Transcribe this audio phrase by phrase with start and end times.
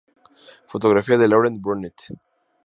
[0.65, 1.99] Fotografía de Laurent Brunet.